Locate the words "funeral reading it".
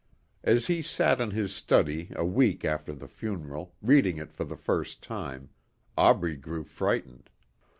3.07-4.33